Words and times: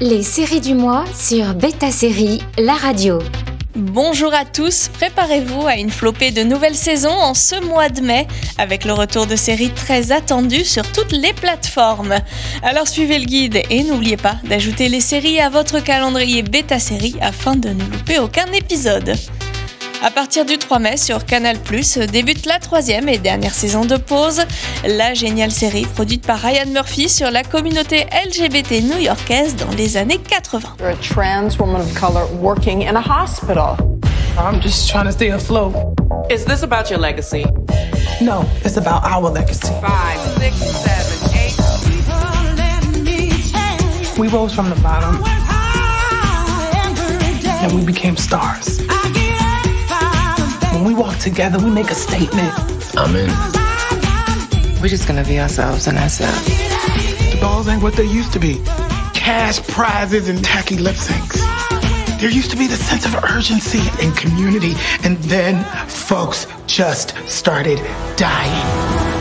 Les 0.00 0.22
séries 0.22 0.60
du 0.60 0.74
mois 0.74 1.06
sur 1.18 1.54
Beta 1.54 1.90
Série, 1.90 2.42
la 2.58 2.74
radio. 2.74 3.18
Bonjour 3.74 4.34
à 4.34 4.44
tous, 4.44 4.90
préparez-vous 4.92 5.66
à 5.66 5.76
une 5.76 5.88
flopée 5.88 6.30
de 6.30 6.42
nouvelles 6.42 6.74
saisons 6.74 7.08
en 7.08 7.32
ce 7.32 7.58
mois 7.64 7.88
de 7.88 8.02
mai, 8.02 8.26
avec 8.58 8.84
le 8.84 8.92
retour 8.92 9.26
de 9.26 9.34
séries 9.34 9.70
très 9.70 10.12
attendues 10.12 10.66
sur 10.66 10.82
toutes 10.92 11.12
les 11.12 11.32
plateformes. 11.32 12.16
Alors 12.62 12.86
suivez 12.86 13.18
le 13.18 13.24
guide 13.24 13.62
et 13.70 13.84
n'oubliez 13.84 14.18
pas 14.18 14.36
d'ajouter 14.44 14.90
les 14.90 15.00
séries 15.00 15.40
à 15.40 15.48
votre 15.48 15.80
calendrier 15.82 16.42
bêta 16.42 16.78
série 16.78 17.16
afin 17.22 17.56
de 17.56 17.70
ne 17.70 17.84
louper 17.84 18.18
aucun 18.18 18.52
épisode. 18.52 19.14
À 20.00 20.12
partir 20.12 20.44
du 20.44 20.58
3 20.58 20.78
mai 20.78 20.96
sur 20.96 21.24
Canal+, 21.26 21.56
débute 22.12 22.46
la 22.46 22.60
troisième 22.60 23.08
et 23.08 23.18
dernière 23.18 23.52
saison 23.52 23.84
de 23.84 23.96
Pause, 23.96 24.42
la 24.84 25.12
géniale 25.12 25.50
série 25.50 25.86
produite 25.86 26.24
par 26.24 26.38
Ryan 26.38 26.66
Murphy 26.72 27.08
sur 27.08 27.32
la 27.32 27.42
communauté 27.42 28.06
LGBT 28.24 28.82
new-yorkaise 28.82 29.56
dans 29.56 29.70
les 29.76 29.96
années 29.96 30.18
80. 30.18 30.76
You're 30.78 30.90
a 30.90 30.96
trans 30.96 31.58
woman 31.58 31.80
of 31.80 31.92
color 31.94 32.26
working 32.40 32.82
in 32.82 32.94
a 32.94 33.00
hospital. 33.00 33.76
I'm 34.38 34.60
just 34.62 34.88
trying 34.88 35.06
to 35.06 35.12
stay 35.12 35.30
afloat. 35.32 35.74
Is 36.30 36.44
this 36.44 36.62
about 36.62 36.90
your 36.90 37.00
legacy? 37.00 37.44
No, 38.20 38.44
it's 38.64 38.76
about 38.76 39.02
our 39.04 39.28
legacy. 39.30 39.72
Five, 39.80 40.20
six, 40.38 40.56
seven, 40.84 41.34
eight. 41.34 41.58
We 44.16 44.28
rose 44.28 44.54
from 44.54 44.70
the 44.70 44.76
bottom 44.80 45.22
and 47.60 47.72
we 47.72 47.84
became 47.84 48.16
stars. 48.16 48.80
When 50.88 50.96
we 50.96 51.02
walk 51.02 51.18
together, 51.18 51.58
we 51.58 51.70
make 51.70 51.90
a 51.90 51.94
statement. 51.94 52.50
I'm 52.96 53.14
in. 53.14 53.28
We're 54.80 54.88
just 54.88 55.06
gonna 55.06 55.22
be 55.22 55.38
ourselves 55.38 55.86
and 55.86 55.98
ourselves. 55.98 56.46
The 56.46 57.36
balls 57.42 57.68
ain't 57.68 57.82
what 57.82 57.92
they 57.92 58.04
used 58.04 58.32
to 58.32 58.38
be. 58.38 58.62
Cash 59.12 59.60
prizes 59.66 60.30
and 60.30 60.42
tacky 60.42 60.78
lip 60.78 60.96
syncs. 60.96 61.42
There 62.20 62.30
used 62.30 62.50
to 62.52 62.56
be 62.56 62.66
the 62.66 62.76
sense 62.76 63.04
of 63.04 63.14
urgency 63.22 63.82
and 64.00 64.16
community, 64.16 64.76
and 65.04 65.18
then 65.24 65.62
folks 65.88 66.46
just 66.66 67.12
started 67.26 67.76
dying. 68.16 69.17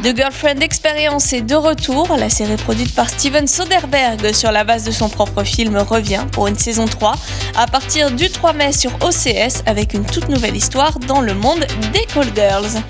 The 0.00 0.14
Girlfriend 0.14 0.62
Experience 0.62 1.32
est 1.32 1.40
de 1.40 1.56
retour. 1.56 2.16
La 2.16 2.30
série 2.30 2.54
produite 2.56 2.94
par 2.94 3.08
Steven 3.08 3.48
Soderbergh 3.48 4.32
sur 4.32 4.52
la 4.52 4.62
base 4.62 4.84
de 4.84 4.92
son 4.92 5.08
propre 5.08 5.42
film 5.42 5.76
revient 5.76 6.24
pour 6.30 6.46
une 6.46 6.56
saison 6.56 6.84
3 6.84 7.16
à 7.56 7.66
partir 7.66 8.12
du 8.12 8.30
3 8.30 8.52
mai 8.52 8.70
sur 8.70 8.92
OCS 9.02 9.64
avec 9.66 9.94
une 9.94 10.04
toute 10.04 10.28
nouvelle 10.28 10.54
histoire 10.54 11.00
dans 11.00 11.20
le 11.20 11.34
monde 11.34 11.66
des 11.92 12.06
Call 12.14 12.32
Girls. 12.32 12.80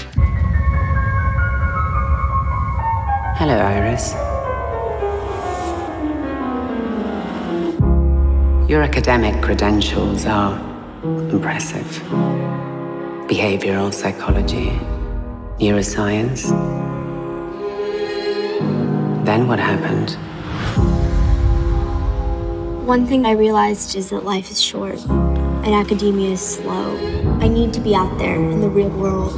Hello, 3.40 3.54
Iris. 3.54 4.14
Your 8.68 8.82
academic 8.82 9.40
credentials 9.40 10.26
are 10.26 10.58
impressive. 11.32 12.02
Behavioral 13.28 13.92
psychology, 13.92 14.72
neuroscience. 15.58 16.52
Then 19.28 19.46
what 19.46 19.58
happened? 19.58 20.16
One 22.86 23.06
thing 23.06 23.26
I 23.26 23.32
realized 23.32 23.94
is 23.94 24.08
that 24.08 24.24
life 24.24 24.50
is 24.50 24.58
short 24.58 25.04
and 25.04 25.74
academia 25.74 26.30
is 26.30 26.40
slow. 26.40 26.96
I 27.38 27.46
need 27.46 27.74
to 27.74 27.80
be 27.80 27.94
out 27.94 28.16
there 28.16 28.36
in 28.36 28.62
the 28.62 28.70
real 28.70 28.88
world. 28.88 29.36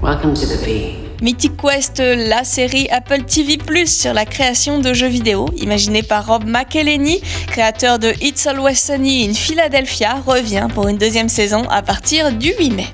Welcome 0.00 0.32
to 0.36 0.46
the 0.46 0.56
V. 0.64 0.96
Mythic 1.20 1.58
Quest, 1.58 2.00
la 2.00 2.44
série 2.44 2.88
Apple 2.88 3.24
TV 3.24 3.58
Plus 3.58 3.94
sur 3.94 4.14
la 4.14 4.24
création 4.24 4.80
de 4.80 4.94
jeux 4.94 5.08
vidéo, 5.08 5.50
imaginée 5.58 6.02
par 6.02 6.26
Rob 6.26 6.46
McElhenney, 6.46 7.20
créateur 7.46 7.98
de 7.98 8.14
It's 8.22 8.46
Always 8.46 8.76
Sunny 8.76 9.28
in 9.28 9.34
Philadelphia, 9.34 10.14
revient 10.26 10.66
pour 10.74 10.88
une 10.88 10.96
deuxième 10.96 11.28
saison 11.28 11.64
à 11.68 11.82
partir 11.82 12.32
du 12.32 12.54
8 12.58 12.70
mai. 12.70 12.86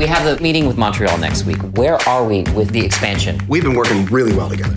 We 0.00 0.06
have 0.06 0.24
the 0.24 0.42
meeting 0.42 0.66
with 0.66 0.78
Montreal 0.78 1.18
next 1.18 1.44
week. 1.44 1.58
Where 1.76 1.96
are 2.08 2.26
we 2.26 2.44
with 2.54 2.70
the 2.70 2.82
expansion? 2.82 3.38
We've 3.48 3.62
been 3.62 3.74
working 3.74 4.06
really 4.06 4.34
well 4.34 4.48
together. 4.48 4.72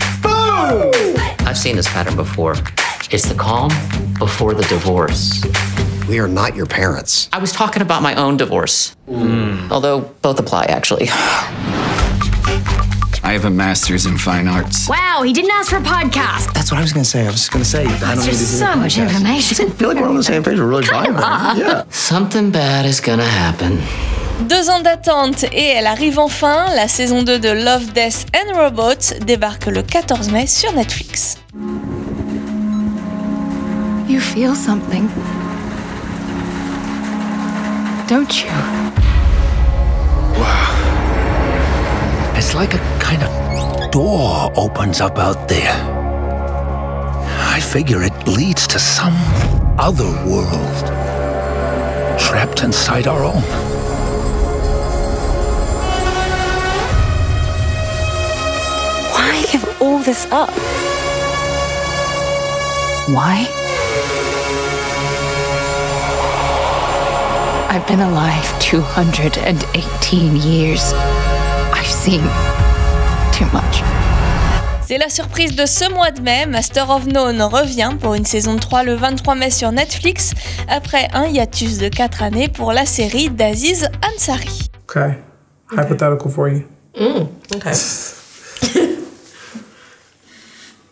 I've 1.46 1.56
seen 1.56 1.76
this 1.76 1.88
pattern 1.88 2.14
before. 2.14 2.56
It's 3.10 3.26
the 3.26 3.34
calm 3.34 3.70
before 4.18 4.52
the 4.52 4.64
divorce. 4.64 5.42
We 6.10 6.18
are 6.18 6.28
not 6.28 6.54
your 6.54 6.66
parents. 6.66 7.30
I 7.32 7.38
was 7.38 7.52
talking 7.52 7.80
about 7.80 8.02
my 8.02 8.14
own 8.16 8.36
divorce. 8.36 8.94
Hmm. 9.08 9.72
Although 9.72 10.02
both 10.20 10.38
apply, 10.38 10.64
actually. 10.64 11.08
I 13.22 13.32
have 13.32 13.46
a 13.46 13.50
master's 13.50 14.04
in 14.04 14.18
fine 14.18 14.46
arts. 14.46 14.86
Wow, 14.90 15.22
he 15.24 15.32
didn't 15.32 15.52
ask 15.52 15.70
for 15.70 15.78
a 15.78 15.80
podcast. 15.80 16.52
That's 16.52 16.70
what 16.70 16.76
I 16.76 16.82
was 16.82 16.92
going 16.92 17.04
to 17.04 17.08
say. 17.08 17.22
I 17.22 17.30
was 17.30 17.36
just 17.36 17.50
going 17.50 17.64
to 17.64 17.70
say. 17.70 17.86
I 17.86 17.86
don't 17.86 17.92
need 17.92 18.00
to 18.00 18.26
There's 18.26 18.60
hear 18.60 18.68
so 18.68 18.76
much 18.76 18.98
information. 18.98 19.68
I 19.68 19.70
feel 19.70 19.88
like 19.88 19.96
we're 19.96 20.06
on 20.06 20.16
the 20.16 20.22
same 20.22 20.42
page. 20.42 20.58
We're 20.58 20.66
really 20.66 20.84
vibing. 20.84 21.58
Yeah. 21.58 21.84
Something 21.88 22.50
bad 22.50 22.84
is 22.84 23.00
gonna 23.00 23.24
happen. 23.24 23.80
Deux 24.42 24.68
ans 24.68 24.80
d'attente 24.80 25.44
et 25.52 25.68
elle 25.68 25.86
arrive 25.86 26.18
enfin. 26.18 26.66
La 26.74 26.88
saison 26.88 27.22
2 27.22 27.38
de 27.38 27.48
Love, 27.50 27.92
Death 27.92 28.26
and 28.34 28.56
Robots 28.56 29.18
débarque 29.24 29.66
le 29.66 29.82
14 29.82 30.30
mai 30.30 30.46
sur 30.46 30.72
Netflix. 30.72 31.38
You 34.08 34.20
feel 34.20 34.54
something. 34.54 35.08
Don't 38.08 38.44
you? 38.44 38.50
Wow. 40.36 40.44
It's 42.36 42.54
like 42.54 42.74
a 42.74 42.80
kind 43.00 43.22
of 43.22 43.90
door 43.90 44.52
opens 44.56 45.00
up 45.00 45.18
out 45.18 45.48
there. 45.48 45.74
I 47.56 47.60
figure 47.60 48.02
it 48.02 48.12
leads 48.26 48.66
to 48.66 48.78
some 48.78 49.14
other 49.78 50.10
world, 50.26 50.84
trapped 52.18 52.62
inside 52.62 53.06
our 53.06 53.24
own. 53.24 53.73
Why 59.34 59.42
give 59.50 59.66
all 59.82 59.98
this 59.98 60.28
up? 60.30 60.50
Why? 63.08 63.48
I've 67.68 67.84
been 67.88 67.98
alive 67.98 68.46
218 68.60 70.36
years. 70.36 70.92
I've 71.72 71.84
seen 71.84 72.22
too 73.32 73.46
much. 73.52 73.82
C'est 74.86 74.98
la 74.98 75.08
surprise 75.08 75.56
de 75.56 75.66
ce 75.66 75.92
mois 75.92 76.12
de 76.12 76.20
mai. 76.20 76.46
Master 76.46 76.88
of 76.88 77.06
None 77.06 77.42
revient 77.42 77.90
pour 78.00 78.14
une 78.14 78.24
saison 78.24 78.56
3 78.56 78.84
le 78.84 78.94
23 78.94 79.34
mai 79.34 79.50
sur 79.50 79.72
Netflix, 79.72 80.30
après 80.68 81.08
un 81.12 81.24
hiatus 81.26 81.78
de 81.78 81.88
4 81.88 82.22
années 82.22 82.46
pour 82.46 82.72
la 82.72 82.86
série 82.86 83.30
d'Aziz 83.30 83.88
Ansari. 84.14 84.70
Okay. 84.88 85.16
Hypothetical 85.72 86.30
for 86.30 86.48
you. 86.48 86.62
Mm, 86.96 87.26
okay. 87.56 87.72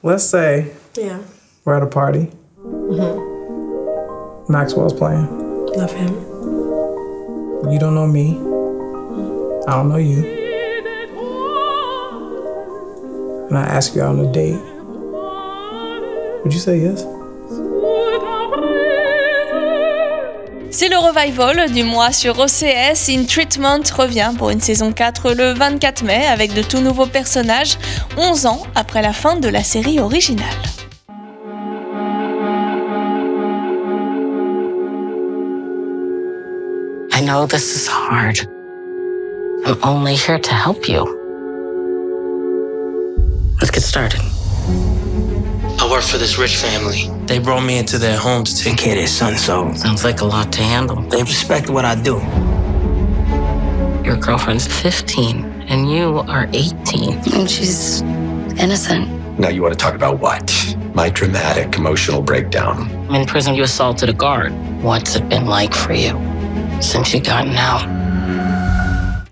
Let's 0.02 0.24
say 0.24 0.72
Yeah. 0.96 1.20
we're 1.64 1.76
at 1.76 1.82
a 1.82 1.86
party. 1.86 2.30
Mm-hmm. 2.58 4.52
Maxwell's 4.52 4.92
playing. 4.92 5.26
Love 5.76 5.92
him. 5.92 6.12
You 7.70 7.78
don't 7.78 7.94
know 7.94 8.06
me. 8.06 8.36
I 9.68 9.76
don't 9.76 9.88
know 9.88 9.96
you. 9.96 10.18
And 13.48 13.56
I 13.58 13.62
ask 13.62 13.94
you 13.94 14.02
out 14.02 14.18
on 14.18 14.20
a 14.26 14.32
date. 14.32 14.60
Would 16.42 16.52
you 16.52 16.58
say 16.60 16.80
yes? 16.80 17.04
C'est 20.74 20.88
le 20.88 20.96
revival 20.96 21.70
du 21.70 21.84
mois 21.84 22.12
sur 22.12 22.38
OCS. 22.38 23.10
In 23.10 23.24
Treatment 23.26 23.82
revient 23.94 24.32
pour 24.38 24.48
une 24.48 24.60
saison 24.60 24.90
4 24.90 25.32
le 25.32 25.52
24 25.52 26.02
mai 26.02 26.26
avec 26.26 26.54
de 26.54 26.62
tout 26.62 26.80
nouveaux 26.80 27.06
personnages, 27.06 27.76
11 28.16 28.46
ans 28.46 28.62
après 28.74 29.02
la 29.02 29.12
fin 29.12 29.36
de 29.36 29.48
la 29.48 29.62
série 29.62 30.00
originale. 30.00 30.46
I 37.12 37.20
know 37.20 37.46
this 37.46 37.76
is 37.76 37.86
hard. 37.86 38.38
I'm 39.66 39.76
only 39.84 40.14
here 40.14 40.40
to 40.40 40.54
help 40.54 40.88
you. 40.88 41.04
Let's 43.60 43.70
get 43.70 43.82
started. 43.82 44.22
I 46.02 46.04
work 46.04 46.10
for 46.10 46.18
this 46.18 46.36
rich 46.36 46.56
family. 46.56 47.08
They 47.26 47.38
brought 47.38 47.64
me 47.64 47.78
into 47.78 47.96
their 47.96 48.16
home 48.18 48.42
to 48.42 48.56
take 48.56 48.76
care 48.76 48.94
of 48.94 48.98
their 48.98 49.06
son, 49.06 49.36
so. 49.36 49.72
Sounds 49.74 50.02
like 50.02 50.20
a 50.20 50.24
lot 50.24 50.52
to 50.54 50.60
handle. 50.60 51.00
They 51.00 51.22
respect 51.22 51.70
what 51.70 51.84
I 51.84 51.94
do. 51.94 52.14
Your 54.04 54.16
girlfriend's 54.16 54.66
15 54.66 55.44
and 55.68 55.88
you 55.88 56.18
are 56.28 56.48
18. 56.52 57.20
And 57.34 57.48
she's 57.48 58.02
innocent. 58.58 59.38
Now 59.38 59.50
you 59.50 59.62
want 59.62 59.74
to 59.74 59.78
talk 59.78 59.94
about 59.94 60.18
what? 60.18 60.76
My 60.92 61.08
dramatic 61.08 61.76
emotional 61.78 62.20
breakdown. 62.20 62.90
I'm 63.08 63.14
in 63.14 63.24
prison, 63.24 63.54
you 63.54 63.62
assaulted 63.62 64.08
a 64.08 64.12
guard. 64.12 64.52
What's 64.82 65.14
it 65.14 65.28
been 65.28 65.46
like 65.46 65.72
for 65.72 65.92
you 65.92 66.18
since 66.82 67.14
you 67.14 67.20
gotten 67.20 67.54
out? 67.54 68.01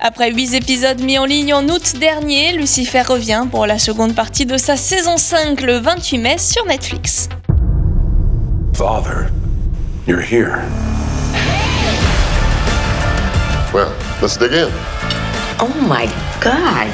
Après 0.03 0.33
8 0.33 0.55
épisodes 0.55 1.03
mis 1.03 1.19
en 1.19 1.27
ligne 1.27 1.53
en 1.53 1.69
août 1.69 1.97
dernier, 2.01 2.53
Lucifer 2.53 3.03
revient 3.03 3.45
pour 3.51 3.67
la 3.67 3.79
seconde 3.79 4.15
partie 4.15 4.47
de 4.47 4.57
sa 4.57 4.75
saison 4.79 5.19
5 5.19 5.61
le 5.61 5.77
28 5.77 6.19
mai 6.19 6.39
sur 6.39 6.65
Netflix. 6.65 7.29
Father, 8.75 9.29
you're 10.07 10.23
here. 10.23 10.63
Well, 13.75 13.93
let's 14.23 14.39
dig 14.39 14.55
in. 14.55 14.71
Oh 15.61 15.69
my 15.83 16.09
god. 16.41 16.89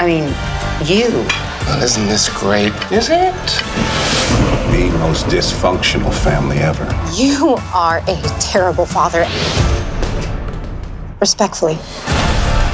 I 0.00 0.06
mean, 0.06 0.32
you. 0.86 1.10
Well, 1.66 1.82
isn't 1.82 2.08
this 2.08 2.30
great? 2.30 2.72
Is 2.90 3.10
it? 3.10 3.34
The 4.72 4.90
most 4.98 5.26
dysfunctional 5.26 6.10
family 6.10 6.56
ever. 6.56 6.86
You 7.14 7.58
are 7.74 8.00
a 8.08 8.16
terrible 8.40 8.86
father. 8.86 9.26
Respectfully. 11.20 11.78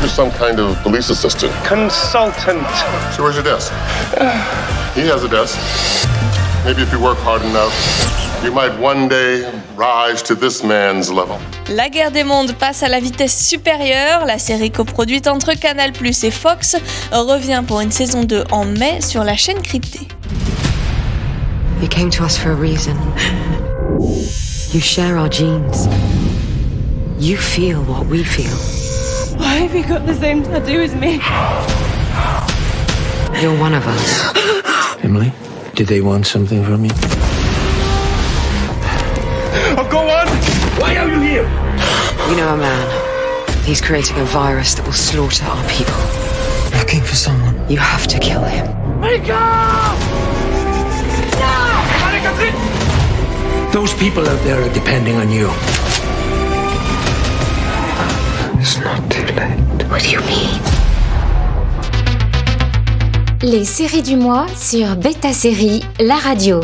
You're 0.00 0.08
some 0.08 0.31
kind 0.31 0.60
of 0.60 0.76
police 0.82 1.10
assistant. 1.10 1.52
Consultant. 1.64 2.66
So 3.14 3.22
where's 3.22 3.34
your 3.34 3.44
desk? 3.44 3.72
he 4.94 5.06
has 5.08 5.25
a 5.25 5.28
desk. 5.28 5.58
Maybe 6.64 6.82
if 6.82 6.93
you 6.93 7.00
work 7.00 7.19
hard 7.19 7.43
enough, 7.43 7.75
you 8.44 8.52
might 8.52 8.78
one 8.78 9.08
day 9.08 9.43
rise 9.75 10.22
to 10.22 10.34
this 10.34 10.62
man's 10.62 11.10
level. 11.10 11.38
La 11.70 11.88
guerre 11.88 12.10
des 12.12 12.25
mondes 12.25 12.52
passe 12.52 12.82
à 12.82 12.88
la 12.88 13.00
vitesse 13.00 13.37
supérieure. 13.46 14.26
La 14.26 14.38
série 14.38 14.70
coproduite 14.70 15.26
entre 15.26 15.54
Canal+ 15.54 15.92
et 16.22 16.31
Fox 16.31 16.76
revient 17.10 17.64
pour 17.66 17.81
une 17.81 17.90
saison 17.90 18.22
2 18.22 18.44
en 18.52 18.64
mai 18.64 19.00
sur 19.00 19.25
la 19.25 19.37
chaîne 19.37 19.60
cryptée. 19.62 20.06
You 21.81 21.88
came 21.88 22.10
to 22.10 22.25
us 22.25 22.37
for 22.37 22.52
a 22.52 22.54
reason. 22.54 22.96
You 24.72 24.81
share 24.81 25.19
our 25.19 25.28
genes. 25.28 25.88
You 27.18 27.38
feel 27.38 27.82
what 27.84 28.06
we 28.06 28.22
feel. 28.22 28.56
Why 29.38 29.54
have 29.54 29.74
you 29.74 29.86
got 29.86 30.04
the 30.04 30.14
same 30.14 30.42
tattoo 30.42 30.80
as 30.80 30.94
me? 30.94 31.12
You're 33.40 33.58
one 33.58 33.72
of 33.72 33.86
us. 33.86 35.02
Emily, 35.02 35.32
did 35.74 35.86
they 35.86 36.02
want 36.02 36.26
something 36.26 36.62
from 36.62 36.84
you? 36.84 36.90
Oh, 39.78 39.88
go 39.90 40.00
on! 40.00 40.26
Why 40.78 40.96
are 40.98 41.08
you 41.08 41.20
here? 41.20 41.48
You 42.28 42.36
know 42.36 42.52
a 42.52 42.56
man. 42.58 43.64
He's 43.64 43.80
creating 43.80 44.18
a 44.18 44.24
virus 44.24 44.74
that 44.74 44.84
will 44.84 44.92
slaughter 44.92 45.46
our 45.46 45.68
people. 45.68 45.96
Looking 46.78 47.00
for 47.00 47.16
someone. 47.16 47.56
You 47.70 47.78
have 47.78 48.06
to 48.08 48.18
kill 48.18 48.44
him. 48.44 49.00
Wake 49.00 49.28
up! 49.30 49.96
Those 53.72 53.92
people 53.94 54.26
out 54.28 54.42
there 54.44 54.62
are 54.62 54.72
depending 54.72 55.16
on 55.16 55.30
you. 55.30 55.50
It's 58.66 58.80
not 58.80 59.08
too 59.08 59.22
late. 59.36 59.86
What 59.88 60.02
do 60.02 60.10
you 60.10 60.18
mean? 60.22 60.58
Les 63.40 63.64
séries 63.64 64.02
du 64.02 64.16
mois 64.16 64.46
sur 64.56 64.96
Beta 64.96 65.32
Série, 65.32 65.84
la 66.00 66.16
radio. 66.16 66.60